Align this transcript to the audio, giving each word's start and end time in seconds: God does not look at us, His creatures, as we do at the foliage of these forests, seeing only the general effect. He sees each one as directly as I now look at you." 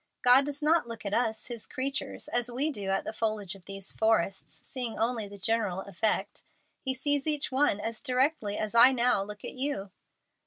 God 0.23 0.45
does 0.47 0.63
not 0.63 0.87
look 0.87 1.05
at 1.05 1.13
us, 1.13 1.45
His 1.45 1.67
creatures, 1.67 2.27
as 2.27 2.49
we 2.51 2.71
do 2.71 2.89
at 2.89 3.03
the 3.03 3.13
foliage 3.13 3.53
of 3.53 3.65
these 3.65 3.91
forests, 3.91 4.67
seeing 4.67 4.97
only 4.97 5.27
the 5.27 5.37
general 5.37 5.81
effect. 5.81 6.41
He 6.81 6.95
sees 6.95 7.27
each 7.27 7.51
one 7.51 7.79
as 7.79 8.01
directly 8.01 8.57
as 8.57 8.73
I 8.73 8.93
now 8.93 9.21
look 9.21 9.45
at 9.45 9.53
you." 9.53 9.91